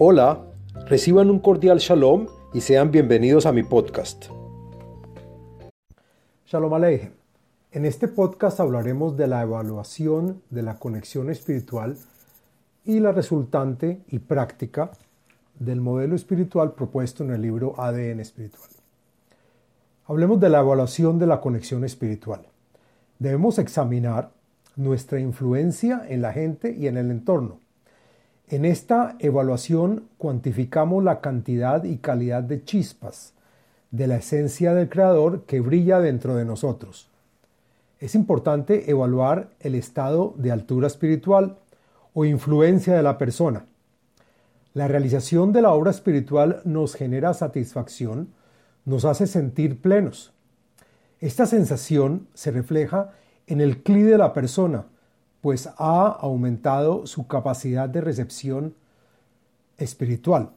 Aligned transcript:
Hola, 0.00 0.44
reciban 0.86 1.28
un 1.28 1.40
cordial 1.40 1.78
shalom 1.78 2.28
y 2.54 2.60
sean 2.60 2.92
bienvenidos 2.92 3.46
a 3.46 3.52
mi 3.52 3.64
podcast. 3.64 4.26
Shalom 6.46 6.72
Aleichem. 6.72 7.14
En 7.72 7.84
este 7.84 8.06
podcast 8.06 8.60
hablaremos 8.60 9.16
de 9.16 9.26
la 9.26 9.42
evaluación 9.42 10.40
de 10.50 10.62
la 10.62 10.78
conexión 10.78 11.30
espiritual 11.30 11.96
y 12.84 13.00
la 13.00 13.10
resultante 13.10 14.00
y 14.06 14.20
práctica 14.20 14.92
del 15.58 15.80
modelo 15.80 16.14
espiritual 16.14 16.74
propuesto 16.74 17.24
en 17.24 17.32
el 17.32 17.42
libro 17.42 17.74
ADN 17.76 18.20
espiritual. 18.20 18.70
Hablemos 20.06 20.38
de 20.38 20.48
la 20.48 20.60
evaluación 20.60 21.18
de 21.18 21.26
la 21.26 21.40
conexión 21.40 21.82
espiritual. 21.84 22.42
Debemos 23.18 23.58
examinar 23.58 24.30
nuestra 24.76 25.18
influencia 25.18 26.06
en 26.08 26.22
la 26.22 26.32
gente 26.32 26.70
y 26.70 26.86
en 26.86 26.98
el 26.98 27.10
entorno 27.10 27.58
en 28.50 28.64
esta 28.64 29.16
evaluación 29.18 30.08
cuantificamos 30.16 31.04
la 31.04 31.20
cantidad 31.20 31.84
y 31.84 31.98
calidad 31.98 32.42
de 32.42 32.64
chispas 32.64 33.34
de 33.90 34.06
la 34.06 34.16
esencia 34.16 34.74
del 34.74 34.88
Creador 34.88 35.44
que 35.44 35.60
brilla 35.60 36.00
dentro 36.00 36.34
de 36.34 36.44
nosotros. 36.44 37.08
Es 37.98 38.14
importante 38.14 38.90
evaluar 38.90 39.50
el 39.60 39.74
estado 39.74 40.34
de 40.36 40.52
altura 40.52 40.86
espiritual 40.86 41.58
o 42.14 42.24
influencia 42.24 42.94
de 42.94 43.02
la 43.02 43.18
persona. 43.18 43.66
La 44.72 44.88
realización 44.88 45.52
de 45.52 45.62
la 45.62 45.72
obra 45.72 45.90
espiritual 45.90 46.62
nos 46.64 46.94
genera 46.94 47.34
satisfacción, 47.34 48.28
nos 48.84 49.04
hace 49.04 49.26
sentir 49.26 49.80
plenos. 49.80 50.32
Esta 51.20 51.46
sensación 51.46 52.28
se 52.34 52.50
refleja 52.50 53.12
en 53.46 53.60
el 53.60 53.82
cli 53.82 54.02
de 54.02 54.18
la 54.18 54.32
persona, 54.32 54.86
pues 55.40 55.68
ha 55.78 56.06
aumentado 56.06 57.06
su 57.06 57.26
capacidad 57.26 57.88
de 57.88 58.00
recepción 58.00 58.74
espiritual. 59.76 60.50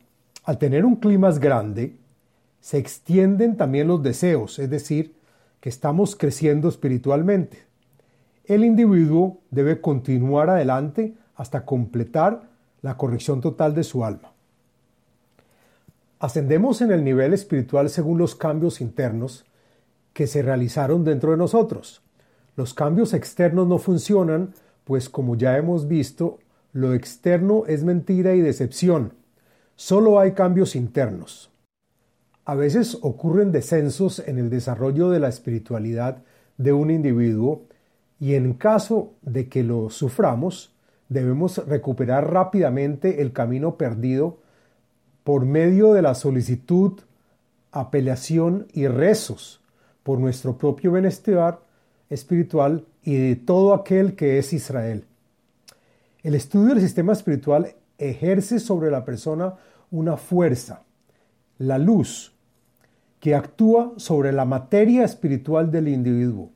Al 0.44 0.58
tener 0.58 0.86
un 0.86 0.96
clima 0.96 1.28
más 1.28 1.40
grande, 1.40 1.96
se 2.60 2.78
extienden 2.78 3.58
también 3.58 3.88
los 3.88 4.02
deseos, 4.02 4.60
es 4.60 4.70
decir, 4.70 5.16
que 5.60 5.70
estamos 5.70 6.16
creciendo 6.16 6.70
espiritualmente. 6.70 7.64
El 8.46 8.66
individuo 8.66 9.38
debe 9.52 9.82
continuar 9.82 10.50
adelante 10.50 11.16
hasta 11.36 11.66
completar 11.66 12.44
la 12.82 12.98
corrección 12.98 13.42
total 13.42 13.76
de 13.76 13.84
su 13.84 14.04
alma. 14.04 14.32
Ascendemos 16.20 16.82
en 16.82 16.92
el 16.92 17.04
nivel 17.04 17.34
espiritual 17.34 17.90
según 17.90 18.18
los 18.18 18.36
cambios 18.36 18.82
internos 18.82 19.46
que 20.14 20.28
se 20.28 20.42
realizaron 20.42 21.04
dentro 21.04 21.32
de 21.32 21.38
nosotros. 21.38 22.02
Los 22.56 22.74
cambios 22.74 23.14
externos 23.14 23.68
no 23.68 23.78
funcionan 23.78 24.54
pues 24.84 25.10
como 25.10 25.36
ya 25.36 25.58
hemos 25.58 25.88
visto, 25.88 26.40
lo 26.74 26.94
externo 26.94 27.64
es 27.68 27.84
mentira 27.84 28.34
y 28.34 28.42
decepción. 28.42 29.14
Solo 29.76 30.20
hay 30.20 30.34
cambios 30.34 30.76
internos. 30.76 31.52
A 32.46 32.56
veces 32.56 32.98
ocurren 33.02 33.52
descensos 33.52 34.20
en 34.20 34.38
el 34.38 34.50
desarrollo 34.50 35.10
de 35.10 35.20
la 35.20 35.30
espiritualidad 35.30 36.24
de 36.58 36.74
un 36.74 36.92
individuo 36.92 37.66
y 38.20 38.36
en 38.36 38.54
caso 38.54 39.14
de 39.22 39.50
que 39.50 39.64
lo 39.64 39.90
suframos, 39.90 40.74
debemos 41.10 41.58
recuperar 41.68 42.32
rápidamente 42.32 43.22
el 43.22 43.34
camino 43.34 43.78
perdido 43.78 44.38
por 45.24 45.46
medio 45.46 45.94
de 45.94 46.02
la 46.02 46.16
solicitud, 46.16 47.00
apelación 47.72 48.68
y 48.74 48.88
rezos 48.88 49.62
por 50.04 50.20
nuestro 50.20 50.58
propio 50.58 50.92
bienestar 50.92 51.62
espiritual 52.12 52.86
y 53.04 53.16
de 53.16 53.36
todo 53.36 53.74
aquel 53.74 54.16
que 54.16 54.38
es 54.38 54.54
Israel. 54.54 55.06
El 56.22 56.36
estudio 56.36 56.76
del 56.76 56.82
sistema 56.82 57.14
espiritual 57.14 57.74
ejerce 57.98 58.60
sobre 58.60 58.92
la 58.92 59.06
persona 59.06 59.56
una 59.90 60.18
fuerza, 60.18 60.84
la 61.58 61.78
luz, 61.78 62.34
que 63.20 63.34
actúa 63.34 63.94
sobre 63.98 64.32
la 64.32 64.46
materia 64.46 65.04
espiritual 65.04 65.72
del 65.72 65.88
individuo. 65.88 66.50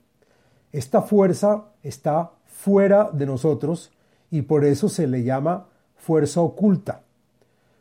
Esta 0.72 1.02
fuerza 1.02 1.66
está 1.84 2.32
fuera 2.48 3.10
de 3.12 3.26
nosotros 3.26 3.92
y 4.32 4.42
por 4.42 4.66
eso 4.66 4.90
se 4.90 5.08
le 5.08 5.24
llama 5.24 5.68
fuerza 5.96 6.42
oculta. 6.42 7.04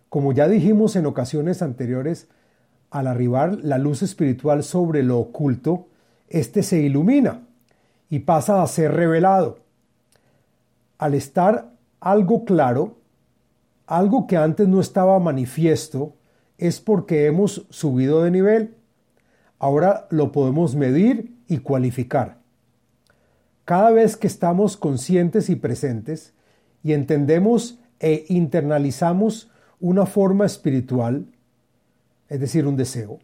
Como 0.09 0.33
ya 0.33 0.49
dijimos 0.49 0.95
en 0.97 1.07
ocasiones 1.07 1.61
anteriores, 1.61 2.29
al 2.91 3.09
arribar 3.09 3.59
la 3.65 3.79
luz 3.79 4.03
espiritual 4.03 4.63
sobre 4.63 5.03
lo 5.03 5.19
oculto, 5.19 5.89
éste 6.29 6.63
se 6.63 6.81
ilumina 6.81 7.43
y 8.11 8.21
pasa 8.21 8.63
a 8.63 8.67
ser 8.67 8.93
revelado. 8.93 9.59
Al 10.99 11.15
estar 11.15 11.73
algo 12.01 12.45
claro, 12.45 12.97
algo 13.87 14.27
que 14.27 14.37
antes 14.37 14.69
no 14.69 14.81
estaba 14.81 15.19
manifiesto, 15.19 16.15
es 16.59 16.81
porque 16.81 17.27
hemos 17.27 17.67
subido 17.71 18.23
de 18.23 18.31
nivel. 18.31 18.75
Ahora 19.59 20.07
lo 20.11 20.33
podemos 20.33 20.75
medir 20.75 21.35
y 21.49 21.59
cualificar. 21.59 22.39
Cada 23.65 23.91
vez 23.91 24.17
que 24.17 24.27
estamos 24.27 24.77
conscientes 24.77 25.49
y 25.49 25.57
presentes 25.57 26.35
y 26.83 26.93
entendemos 26.93 27.79
e 27.99 28.27
internalizamos 28.29 29.51
una 29.81 30.07
forma 30.07 30.45
espiritual, 30.45 31.27
es 32.29 32.41
decir, 32.41 32.67
un 32.67 32.77
deseo, 32.77 33.21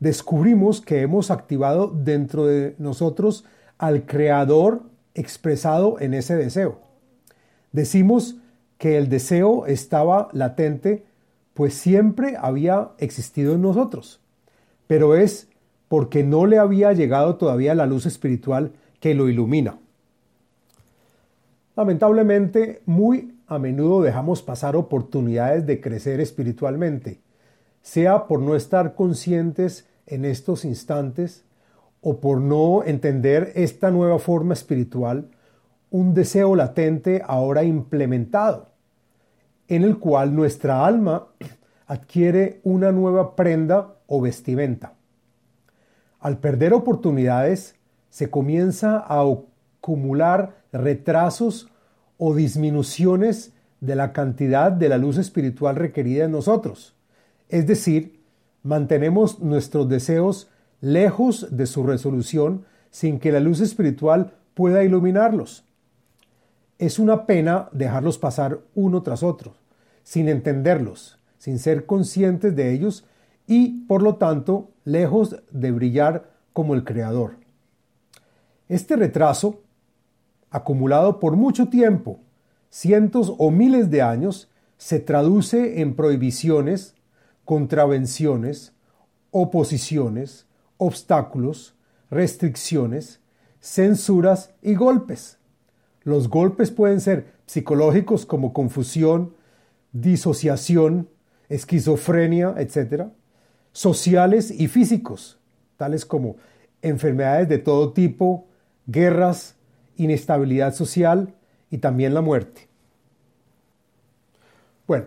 descubrimos 0.00 0.80
que 0.80 1.00
hemos 1.00 1.30
activado 1.30 1.88
dentro 1.88 2.46
de 2.46 2.74
nosotros 2.78 3.44
al 3.78 4.04
Creador 4.04 4.82
expresado 5.14 5.98
en 6.00 6.14
ese 6.14 6.36
deseo. 6.36 6.80
Decimos 7.72 8.36
que 8.76 8.98
el 8.98 9.08
deseo 9.08 9.66
estaba 9.66 10.28
latente, 10.32 11.04
pues 11.54 11.74
siempre 11.74 12.36
había 12.38 12.90
existido 12.98 13.54
en 13.54 13.62
nosotros, 13.62 14.20
pero 14.86 15.16
es 15.16 15.48
porque 15.88 16.22
no 16.22 16.46
le 16.46 16.58
había 16.58 16.92
llegado 16.92 17.36
todavía 17.36 17.74
la 17.74 17.86
luz 17.86 18.06
espiritual 18.06 18.72
que 19.00 19.14
lo 19.14 19.28
ilumina. 19.28 19.78
Lamentablemente, 21.76 22.82
muy 22.86 23.34
a 23.46 23.58
menudo 23.58 24.02
dejamos 24.02 24.42
pasar 24.42 24.76
oportunidades 24.76 25.66
de 25.66 25.80
crecer 25.80 26.20
espiritualmente, 26.20 27.20
sea 27.82 28.26
por 28.26 28.40
no 28.40 28.54
estar 28.54 28.94
conscientes 28.94 29.86
en 30.06 30.24
estos 30.24 30.64
instantes 30.64 31.44
o 32.00 32.20
por 32.20 32.40
no 32.40 32.84
entender 32.84 33.52
esta 33.54 33.90
nueva 33.90 34.18
forma 34.18 34.54
espiritual, 34.54 35.28
un 35.90 36.14
deseo 36.14 36.54
latente 36.54 37.22
ahora 37.26 37.64
implementado, 37.64 38.68
en 39.68 39.82
el 39.82 39.98
cual 39.98 40.34
nuestra 40.34 40.86
alma 40.86 41.28
adquiere 41.86 42.60
una 42.62 42.92
nueva 42.92 43.34
prenda 43.34 43.96
o 44.06 44.20
vestimenta. 44.20 44.94
Al 46.20 46.38
perder 46.38 46.72
oportunidades, 46.72 47.76
se 48.10 48.30
comienza 48.30 48.98
a 48.98 49.24
acumular 49.80 50.62
retrasos 50.72 51.68
o 52.16 52.34
disminuciones 52.34 53.52
de 53.80 53.94
la 53.94 54.12
cantidad 54.12 54.72
de 54.72 54.88
la 54.88 54.98
luz 54.98 55.18
espiritual 55.18 55.76
requerida 55.76 56.24
en 56.24 56.32
nosotros. 56.32 56.94
Es 57.48 57.66
decir, 57.66 58.20
mantenemos 58.62 59.40
nuestros 59.40 59.88
deseos 59.88 60.50
lejos 60.80 61.48
de 61.50 61.66
su 61.66 61.82
resolución 61.82 62.64
sin 62.90 63.18
que 63.18 63.32
la 63.32 63.40
luz 63.40 63.60
espiritual 63.60 64.34
pueda 64.54 64.82
iluminarlos. 64.84 65.64
Es 66.78 66.98
una 66.98 67.26
pena 67.26 67.68
dejarlos 67.72 68.18
pasar 68.18 68.60
uno 68.74 69.02
tras 69.02 69.22
otro, 69.22 69.54
sin 70.02 70.28
entenderlos, 70.28 71.18
sin 71.38 71.58
ser 71.58 71.86
conscientes 71.86 72.54
de 72.54 72.72
ellos 72.72 73.04
y, 73.46 73.84
por 73.86 74.02
lo 74.02 74.16
tanto, 74.16 74.70
lejos 74.84 75.36
de 75.50 75.72
brillar 75.72 76.30
como 76.52 76.74
el 76.74 76.84
Creador. 76.84 77.36
Este 78.68 78.96
retraso, 78.96 79.62
acumulado 80.50 81.20
por 81.20 81.36
mucho 81.36 81.68
tiempo, 81.68 82.20
cientos 82.70 83.32
o 83.38 83.50
miles 83.50 83.90
de 83.90 84.02
años, 84.02 84.50
se 84.76 85.00
traduce 85.00 85.80
en 85.80 85.94
prohibiciones, 85.94 86.94
contravenciones, 87.44 88.72
oposiciones, 89.30 90.47
obstáculos, 90.78 91.74
restricciones, 92.10 93.20
censuras 93.60 94.54
y 94.62 94.74
golpes. 94.74 95.38
Los 96.04 96.28
golpes 96.28 96.70
pueden 96.70 97.00
ser 97.00 97.26
psicológicos 97.46 98.24
como 98.24 98.52
confusión, 98.52 99.34
disociación, 99.92 101.08
esquizofrenia, 101.48 102.54
etc. 102.58 103.08
Sociales 103.72 104.50
y 104.50 104.68
físicos, 104.68 105.38
tales 105.76 106.04
como 106.06 106.36
enfermedades 106.82 107.48
de 107.48 107.58
todo 107.58 107.92
tipo, 107.92 108.46
guerras, 108.86 109.56
inestabilidad 109.96 110.74
social 110.74 111.34
y 111.70 111.78
también 111.78 112.14
la 112.14 112.20
muerte. 112.20 112.68
Bueno, 114.86 115.06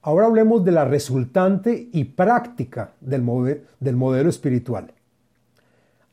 ahora 0.00 0.26
hablemos 0.26 0.64
de 0.64 0.72
la 0.72 0.84
resultante 0.84 1.88
y 1.92 2.04
práctica 2.04 2.94
del, 3.00 3.24
del 3.80 3.96
modelo 3.96 4.30
espiritual. 4.30 4.92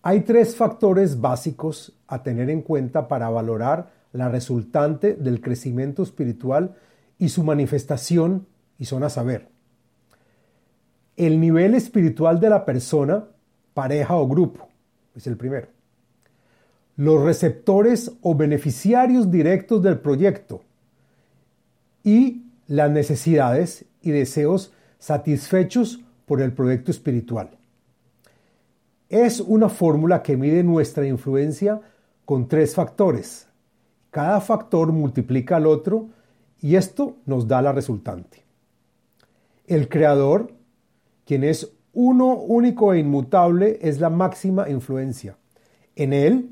Hay 0.07 0.21
tres 0.21 0.55
factores 0.55 1.19
básicos 1.19 1.97
a 2.05 2.21
tener 2.21 2.51
en 2.51 2.61
cuenta 2.61 3.07
para 3.07 3.27
valorar 3.31 3.89
la 4.13 4.29
resultante 4.29 5.15
del 5.15 5.41
crecimiento 5.41 6.03
espiritual 6.03 6.75
y 7.17 7.29
su 7.29 7.43
manifestación 7.43 8.45
y 8.77 8.85
son 8.85 9.01
a 9.01 9.09
saber, 9.09 9.49
el 11.17 11.39
nivel 11.39 11.73
espiritual 11.73 12.39
de 12.39 12.51
la 12.51 12.65
persona, 12.65 13.23
pareja 13.73 14.15
o 14.15 14.27
grupo, 14.27 14.69
es 15.15 15.25
el 15.25 15.37
primero. 15.37 15.69
Los 16.97 17.23
receptores 17.23 18.11
o 18.21 18.35
beneficiarios 18.35 19.31
directos 19.31 19.81
del 19.81 19.97
proyecto 19.97 20.61
y 22.03 22.43
las 22.67 22.91
necesidades 22.91 23.85
y 24.03 24.11
deseos 24.11 24.71
satisfechos 24.99 26.01
por 26.27 26.43
el 26.43 26.53
proyecto 26.53 26.91
espiritual. 26.91 27.57
Es 29.15 29.39
una 29.39 29.69
fórmula 29.69 30.21
que 30.21 30.35
mide 30.35 30.61
nuestra 30.61 31.07
influencia 31.07 31.79
con 32.25 32.49
tres 32.49 32.75
factores. 32.75 33.47
Cada 34.11 34.41
factor 34.41 34.91
multiplica 34.91 35.55
al 35.55 35.67
otro 35.67 36.09
y 36.59 36.75
esto 36.75 37.15
nos 37.25 37.47
da 37.47 37.61
la 37.61 37.71
resultante. 37.71 38.43
El 39.67 39.87
creador, 39.87 40.51
quien 41.23 41.45
es 41.45 41.71
uno 41.93 42.33
único 42.33 42.91
e 42.91 42.99
inmutable, 42.99 43.79
es 43.81 44.01
la 44.01 44.09
máxima 44.09 44.67
influencia. 44.69 45.37
En 45.95 46.11
él, 46.11 46.49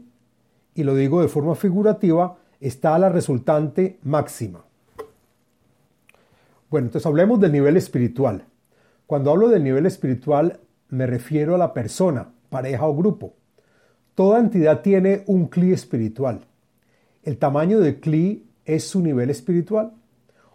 y 0.73 0.83
lo 0.83 0.95
digo 0.95 1.21
de 1.21 1.27
forma 1.27 1.55
figurativa, 1.55 2.37
está 2.61 2.97
la 2.97 3.09
resultante 3.09 3.99
máxima. 4.03 4.63
Bueno, 6.69 6.87
entonces 6.87 7.05
hablemos 7.07 7.41
del 7.41 7.51
nivel 7.51 7.75
espiritual. 7.75 8.45
Cuando 9.05 9.31
hablo 9.31 9.49
del 9.49 9.65
nivel 9.65 9.85
espiritual 9.85 10.61
me 10.87 11.07
refiero 11.07 11.55
a 11.55 11.57
la 11.57 11.73
persona, 11.73 12.32
pareja 12.53 12.85
o 12.85 12.95
grupo. 12.95 13.33
Toda 14.13 14.39
entidad 14.39 14.81
tiene 14.81 15.23
un 15.25 15.47
cli 15.47 15.73
espiritual. 15.73 16.45
El 17.23 17.37
tamaño 17.37 17.79
del 17.79 17.99
cli 17.99 18.45
es 18.63 18.87
su 18.87 19.01
nivel 19.01 19.29
espiritual. 19.31 19.93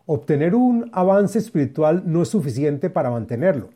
Obtener 0.06 0.54
un 0.54 0.88
avance 0.92 1.38
espiritual 1.38 2.04
no 2.06 2.22
es 2.22 2.28
suficiente 2.28 2.88
para 2.88 3.10
mantenerlo. 3.10 3.70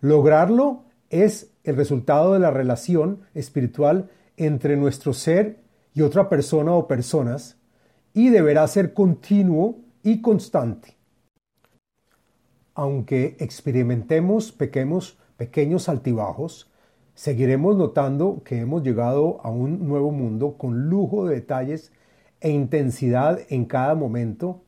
Lograrlo 0.00 0.84
es 1.10 1.50
el 1.64 1.76
resultado 1.76 2.32
de 2.34 2.38
la 2.38 2.52
relación 2.52 3.22
espiritual 3.34 4.08
entre 4.36 4.76
nuestro 4.76 5.12
ser 5.12 5.58
y 5.92 6.02
otra 6.02 6.28
persona 6.28 6.72
o 6.72 6.86
personas 6.86 7.58
y 8.14 8.30
deberá 8.30 8.66
ser 8.68 8.94
continuo 8.94 9.80
y 10.02 10.22
constante 10.22 11.00
aunque 12.80 13.36
experimentemos 13.40 14.52
pequeños, 14.52 15.18
pequeños 15.36 15.90
altibajos, 15.90 16.69
seguiremos 17.20 17.76
notando 17.76 18.40
que 18.46 18.60
hemos 18.60 18.82
llegado 18.82 19.42
a 19.42 19.50
un 19.50 19.86
nuevo 19.86 20.10
mundo 20.10 20.54
con 20.56 20.88
lujo 20.88 21.26
de 21.26 21.34
detalles 21.34 21.92
e 22.40 22.48
intensidad 22.48 23.40
en 23.50 23.66
cada 23.66 23.94
momento 23.94 24.62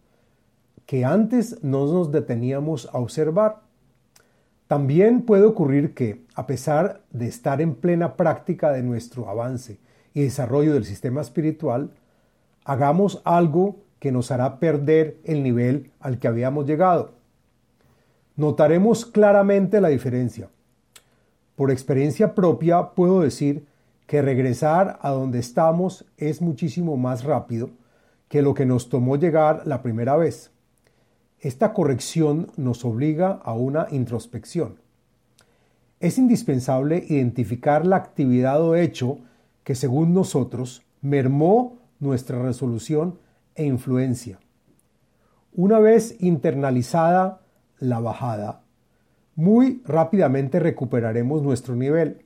que 0.85 1.07
antes 1.07 1.65
no 1.65 1.87
nos 1.87 2.13
deteníamos 2.13 2.91
a 2.93 2.99
observar. 2.99 3.63
También 4.67 5.23
puede 5.23 5.45
ocurrir 5.45 5.95
que, 5.95 6.27
a 6.35 6.47
pesar 6.47 7.01
de 7.11 7.27
estar 7.27 7.63
en 7.63 7.75
plena 7.75 8.19
práctica 8.19 8.71
de 8.71 8.83
nuestro 8.83 9.31
avance 9.31 9.79
y 10.13 10.21
desarrollo 10.21 10.75
del 10.75 10.85
sistema 10.85 11.23
espiritual, 11.23 11.93
hagamos 12.67 13.23
algo 13.25 13.77
que 13.99 14.13
nos 14.13 14.31
hará 14.31 14.61
perder 14.61 15.17
el 15.25 15.43
nivel 15.43 15.91
al 16.01 16.19
que 16.19 16.29
habíamos 16.29 16.67
llegado 16.67 17.13
notaremos 18.37 19.05
claramente 19.05 19.81
la 19.81 19.89
diferencia. 19.89 20.49
Por 21.63 21.71
experiencia 21.71 22.35
propia 22.35 22.91
puedo 22.97 23.21
decir 23.21 23.69
que 24.09 24.21
regresar 24.21 24.99
a 25.01 25.11
donde 25.11 25.39
estamos 25.39 26.05
es 26.17 26.43
muchísimo 26.43 26.97
más 26.97 27.23
rápido 27.23 27.71
que 28.27 28.43
lo 28.43 28.53
que 28.53 28.67
nos 28.67 28.89
tomó 28.89 29.15
llegar 29.15 29.65
la 29.65 29.81
primera 29.81 30.17
vez. 30.17 30.51
Esta 31.39 31.73
corrección 31.73 32.51
nos 32.57 32.85
obliga 32.85 33.41
a 33.45 33.53
una 33.53 33.87
introspección. 33.93 34.81
Es 36.01 36.19
indispensable 36.19 37.05
identificar 37.09 37.87
la 37.87 37.95
actividad 37.95 38.61
o 38.61 38.75
hecho 38.75 39.21
que 39.63 39.77
según 39.77 40.13
nosotros 40.15 40.83
mermó 41.01 41.79
nuestra 42.01 42.43
resolución 42.43 43.21
e 43.55 43.67
influencia. 43.67 44.41
Una 45.53 45.79
vez 45.79 46.17
internalizada 46.19 47.41
la 47.79 48.01
bajada, 48.01 48.63
muy 49.35 49.83
rápidamente 49.85 50.61
recuperaremos 50.61 51.43
nuestro 51.43 51.75
nivel. 51.75 52.25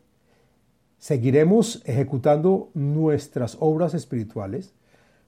Seguiremos 0.98 1.82
ejecutando 1.84 2.70
nuestras 2.74 3.56
obras 3.60 3.94
espirituales, 3.94 4.74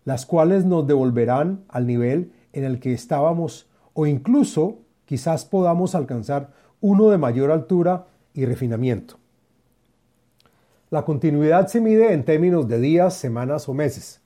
las 0.04 0.26
cuales 0.26 0.64
nos 0.64 0.86
devolverán 0.86 1.64
al 1.68 1.86
nivel 1.86 2.32
en 2.52 2.64
el 2.64 2.80
que 2.80 2.92
estábamos 2.92 3.68
o 3.92 4.06
incluso 4.06 4.78
quizás 5.04 5.44
podamos 5.44 5.94
alcanzar 5.94 6.52
uno 6.80 7.10
de 7.10 7.18
mayor 7.18 7.50
altura 7.50 8.06
y 8.34 8.44
refinamiento. 8.44 9.18
La 10.90 11.04
continuidad 11.04 11.66
se 11.68 11.80
mide 11.80 12.12
en 12.12 12.24
términos 12.24 12.66
de 12.66 12.80
días, 12.80 13.14
semanas 13.14 13.68
o 13.68 13.74
meses. 13.74 14.22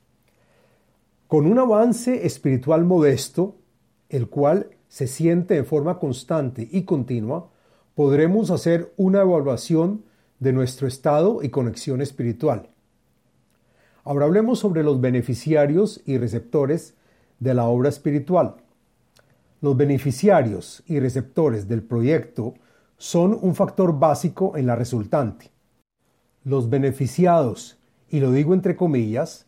Con 1.26 1.46
un 1.46 1.58
avance 1.58 2.26
espiritual 2.26 2.84
modesto, 2.84 3.56
el 4.08 4.28
cual 4.28 4.68
se 4.92 5.06
siente 5.06 5.54
de 5.54 5.64
forma 5.64 5.98
constante 5.98 6.68
y 6.70 6.82
continua, 6.82 7.48
podremos 7.94 8.50
hacer 8.50 8.92
una 8.98 9.22
evaluación 9.22 10.04
de 10.38 10.52
nuestro 10.52 10.86
estado 10.86 11.42
y 11.42 11.48
conexión 11.48 12.02
espiritual. 12.02 12.68
Ahora 14.04 14.26
hablemos 14.26 14.58
sobre 14.58 14.82
los 14.82 15.00
beneficiarios 15.00 16.02
y 16.04 16.18
receptores 16.18 16.92
de 17.40 17.54
la 17.54 17.64
obra 17.68 17.88
espiritual. 17.88 18.56
Los 19.62 19.78
beneficiarios 19.78 20.82
y 20.86 21.00
receptores 21.00 21.68
del 21.68 21.82
proyecto 21.82 22.52
son 22.98 23.38
un 23.40 23.54
factor 23.54 23.98
básico 23.98 24.58
en 24.58 24.66
la 24.66 24.76
resultante. 24.76 25.50
Los 26.44 26.68
beneficiados, 26.68 27.78
y 28.10 28.20
lo 28.20 28.30
digo 28.30 28.52
entre 28.52 28.76
comillas, 28.76 29.46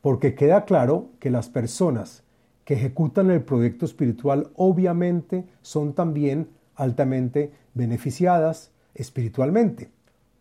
porque 0.00 0.36
queda 0.36 0.64
claro 0.64 1.08
que 1.18 1.30
las 1.30 1.48
personas 1.48 2.22
que 2.66 2.74
ejecutan 2.74 3.30
el 3.30 3.42
proyecto 3.42 3.86
espiritual 3.86 4.50
obviamente 4.56 5.46
son 5.62 5.94
también 5.94 6.48
altamente 6.74 7.52
beneficiadas 7.74 8.72
espiritualmente 8.92 9.88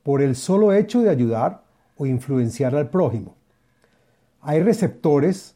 por 0.02 0.24
el 0.24 0.36
solo 0.36 0.74
hecho 0.74 1.04
de 1.04 1.12
ayudar 1.12 1.64
o 1.98 2.08
influenciar 2.08 2.76
al 2.76 2.90
prójimo. 2.90 3.36
Hay 4.42 4.62
receptores 4.64 5.56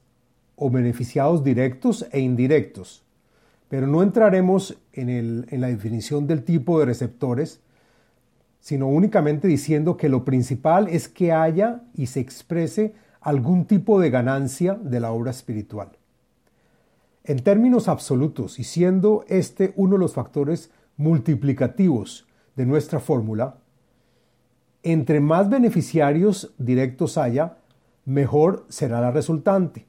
o 0.56 0.70
beneficiados 0.70 1.44
directos 1.44 2.06
e 2.12 2.20
indirectos, 2.20 3.04
pero 3.68 3.88
no 3.88 4.04
entraremos 4.04 4.78
en, 4.94 5.48
la 5.50 5.68
definición 5.68 6.28
del 6.28 6.44
tipo 6.44 6.80
de 6.80 6.86
receptores, 6.86 7.62
sino 8.60 8.88
únicamente 8.90 9.48
diciendo 9.48 9.98
que 9.98 10.08
lo 10.08 10.24
principal 10.24 10.88
es 10.88 11.10
que 11.10 11.32
haya 11.32 11.82
y 11.96 12.06
se 12.06 12.20
exprese 12.20 12.94
algún 13.22 13.66
tipo 13.66 14.00
de 14.00 14.12
ganancia 14.12 14.76
de 14.76 15.00
la 15.00 15.12
obra 15.12 15.32
espiritual. 15.32 15.99
En 17.30 17.44
términos 17.44 17.88
absolutos, 17.88 18.58
y 18.58 18.64
siendo 18.64 19.24
este 19.28 19.72
uno 19.76 19.98
de 19.98 20.00
los 20.00 20.16
factores 20.16 20.72
multiplicativos 20.98 22.26
de 22.56 22.66
nuestra 22.66 23.00
fórmula, 23.00 23.58
entre 24.82 25.20
más 25.20 25.48
beneficiarios 25.48 26.56
directos 26.58 27.20
haya, 27.20 27.58
mejor 28.04 28.66
será 28.70 29.00
la 29.00 29.12
resultante. 29.12 29.86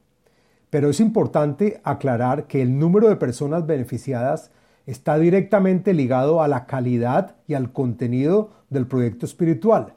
Pero 0.69 0.91
es 0.91 0.99
importante 0.99 1.81
aclarar 1.83 2.45
que 2.45 2.61
el 2.61 2.77
número 2.77 3.09
de 3.09 3.15
personas 3.15 3.65
beneficiadas 3.65 4.51
está 4.85 5.17
directamente 5.17 5.95
ligado 5.95 6.43
a 6.43 6.47
la 6.47 6.67
calidad 6.67 7.37
y 7.47 7.55
al 7.55 7.73
contenido 7.73 8.51
del 8.69 8.85
proyecto 8.85 9.25
espiritual. 9.25 9.95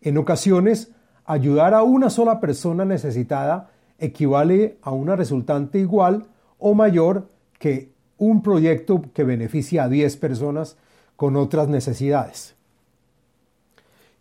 En 0.00 0.16
ocasiones, 0.16 0.92
ayudar 1.24 1.74
a 1.74 1.82
una 1.82 2.08
sola 2.08 2.38
persona 2.38 2.84
necesitada 2.84 3.70
equivale 3.98 4.78
a 4.82 4.92
una 4.92 5.16
resultante 5.16 5.80
igual 5.80 6.28
o 6.62 6.74
mayor 6.74 7.28
que 7.58 7.92
un 8.18 8.42
proyecto 8.42 9.02
que 9.12 9.24
beneficia 9.24 9.84
a 9.84 9.88
10 9.88 10.16
personas 10.16 10.76
con 11.16 11.36
otras 11.36 11.68
necesidades. 11.68 12.54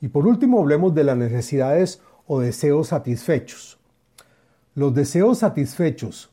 Y 0.02 0.08
por 0.08 0.26
último, 0.26 0.60
hablemos 0.60 0.96
de 0.96 1.04
las 1.04 1.16
necesidades 1.16 2.02
o 2.26 2.40
deseos 2.40 2.88
satisfechos. 2.88 3.80
Los 4.74 4.96
deseos 4.96 5.38
satisfechos 5.38 6.32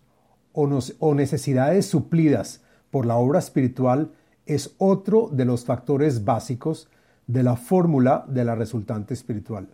o, 0.52 1.14
necesidades 1.14 1.86
suplidas 1.86 2.62
por 2.90 3.04
la 3.04 3.16
obra 3.16 3.38
espiritual 3.38 4.12
es 4.46 4.74
otro 4.78 5.28
de 5.30 5.44
los 5.44 5.66
factores 5.66 6.24
básicos 6.24 6.88
de 7.26 7.42
la 7.42 7.56
fórmula 7.56 8.24
de 8.28 8.44
la 8.44 8.54
resultante 8.54 9.12
espiritual. 9.12 9.68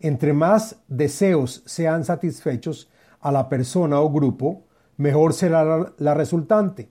Entre 0.00 0.32
más 0.32 0.76
deseos 0.88 1.62
sean 1.66 2.04
satisfechos 2.04 2.88
a 3.20 3.30
la 3.30 3.50
persona 3.50 4.00
o 4.00 4.10
grupo, 4.10 4.62
mejor 4.98 5.32
será 5.32 5.94
la 5.96 6.14
resultante. 6.14 6.90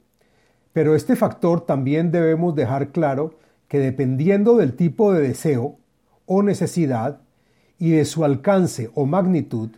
Pero 0.74 0.96
este 0.96 1.16
factor 1.16 1.62
también 1.62 2.12
debemos 2.12 2.56
dejar 2.56 2.92
claro 2.92 3.36
que 3.68 3.80
dependiendo 3.80 4.56
del 4.56 4.76
tipo 4.76 5.14
de 5.14 5.22
deseo 5.22 5.78
o 6.26 6.42
necesidad 6.42 7.22
y 7.78 7.92
de 7.92 8.06
su 8.06 8.26
alcance 8.26 8.90
o 8.96 9.06
magnitud, 9.06 9.70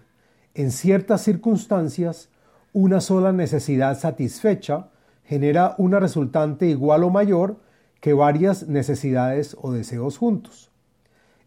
en 0.53 0.71
ciertas 0.71 1.21
circunstancias, 1.21 2.29
una 2.71 3.01
sola 3.01 3.31
necesidad 3.31 3.99
satisfecha 3.99 4.89
genera 5.23 5.75
una 5.77 5.99
resultante 5.99 6.67
igual 6.67 7.03
o 7.03 7.09
mayor 7.09 7.57
que 7.99 8.13
varias 8.13 8.67
necesidades 8.67 9.57
o 9.59 9.71
deseos 9.71 10.17
juntos. 10.17 10.71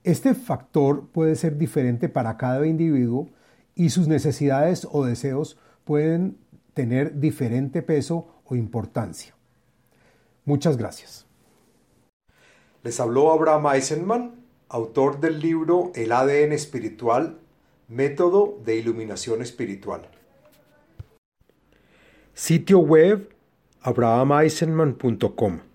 Este 0.04 0.34
factor 0.34 1.08
puede 1.08 1.36
ser 1.36 1.58
diferente 1.58 2.08
para 2.08 2.36
cada 2.36 2.66
individuo 2.66 3.28
y 3.74 3.90
sus 3.90 4.08
necesidades 4.08 4.86
o 4.90 5.04
deseos 5.04 5.58
pueden 5.84 6.36
tener 6.74 7.18
diferente 7.20 7.82
peso 7.82 8.42
o 8.44 8.56
importancia. 8.56 9.34
Muchas 10.44 10.76
gracias. 10.76 11.26
Les 12.82 12.98
habló 12.98 13.32
Abraham 13.32 13.66
Eisenman, 13.74 14.44
autor 14.68 15.20
del 15.20 15.40
libro 15.40 15.92
El 15.94 16.12
ADN 16.12 16.52
espiritual, 16.52 17.38
método 17.88 18.58
de 18.64 18.76
iluminación 18.76 19.42
espiritual. 19.42 20.08
Sitio 22.34 22.78
web 22.78 23.34
abrahameisenman.com 23.82 25.71